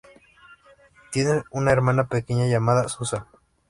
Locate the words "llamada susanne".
2.47-3.27